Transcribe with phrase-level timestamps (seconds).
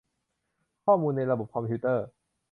[0.85, 2.07] ข้อมูลในระบบคอมพิวเตอร์